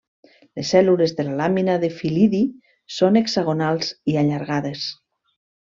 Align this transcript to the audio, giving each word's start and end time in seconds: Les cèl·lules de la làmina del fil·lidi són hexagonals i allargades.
Les 0.59 0.69
cèl·lules 0.75 1.13
de 1.19 1.25
la 1.27 1.35
làmina 1.41 1.75
del 1.83 1.93
fil·lidi 1.99 2.41
són 2.97 3.23
hexagonals 3.23 3.95
i 4.15 4.21
allargades. 4.23 4.91